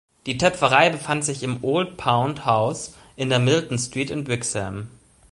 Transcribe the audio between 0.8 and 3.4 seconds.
befand sich im Old Pound House in der